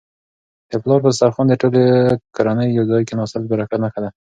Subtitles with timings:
[0.69, 1.83] د پلار په دسترخوان د ټولې
[2.35, 4.09] کورنی یو ځای کيناستل د برکت نښه ده.